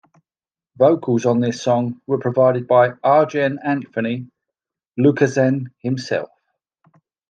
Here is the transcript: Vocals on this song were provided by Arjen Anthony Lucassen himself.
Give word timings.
Vocals 0.77 1.27
on 1.27 1.41
this 1.41 1.61
song 1.61 2.01
were 2.07 2.17
provided 2.17 2.67
by 2.67 2.93
Arjen 3.03 3.59
Anthony 3.63 4.31
Lucassen 4.99 5.71
himself. 5.77 6.29